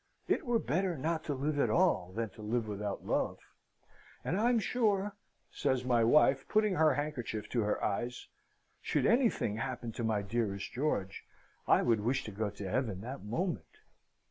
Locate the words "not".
0.97-1.23